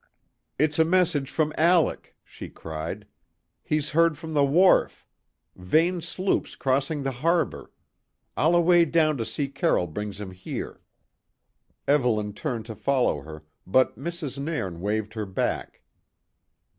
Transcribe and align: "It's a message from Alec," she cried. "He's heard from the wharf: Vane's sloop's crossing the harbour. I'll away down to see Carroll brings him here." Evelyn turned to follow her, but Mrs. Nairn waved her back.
"It's 0.57 0.79
a 0.79 0.83
message 0.83 1.29
from 1.29 1.53
Alec," 1.59 2.15
she 2.23 2.49
cried. 2.49 3.05
"He's 3.61 3.91
heard 3.91 4.17
from 4.17 4.33
the 4.33 4.43
wharf: 4.43 5.05
Vane's 5.55 6.07
sloop's 6.07 6.55
crossing 6.55 7.03
the 7.03 7.11
harbour. 7.11 7.69
I'll 8.35 8.55
away 8.55 8.85
down 8.85 9.17
to 9.17 9.25
see 9.27 9.47
Carroll 9.47 9.85
brings 9.85 10.19
him 10.19 10.31
here." 10.31 10.81
Evelyn 11.87 12.33
turned 12.33 12.65
to 12.65 12.75
follow 12.75 13.21
her, 13.21 13.43
but 13.67 13.95
Mrs. 13.95 14.39
Nairn 14.39 14.81
waved 14.81 15.13
her 15.13 15.27
back. 15.27 15.83